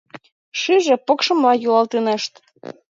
Шыже 0.59 0.95
покшымла 1.05 1.53
йӱлалтынешт. 1.61 2.33